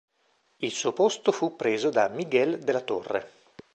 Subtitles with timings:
[0.57, 3.31] Il suo posto fu preso da Miguel de la Torre.